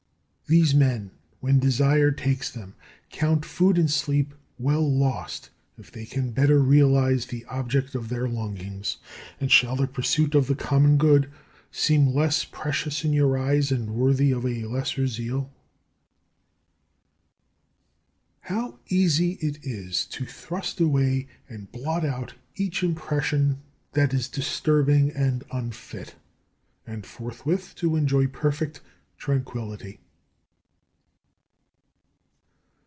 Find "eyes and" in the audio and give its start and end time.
13.37-13.91